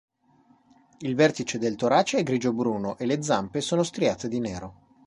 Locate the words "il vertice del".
1.01-1.75